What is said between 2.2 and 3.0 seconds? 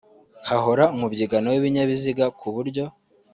ku buryo